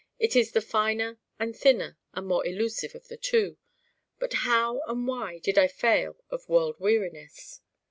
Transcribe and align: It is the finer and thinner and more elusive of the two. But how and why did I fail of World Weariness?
It 0.17 0.35
is 0.35 0.53
the 0.53 0.61
finer 0.61 1.19
and 1.39 1.55
thinner 1.55 1.95
and 2.15 2.25
more 2.25 2.43
elusive 2.43 2.95
of 2.95 3.07
the 3.07 3.17
two. 3.17 3.57
But 4.17 4.33
how 4.49 4.81
and 4.87 5.07
why 5.07 5.37
did 5.37 5.59
I 5.59 5.67
fail 5.67 6.17
of 6.31 6.49
World 6.49 6.79
Weariness? 6.79 7.61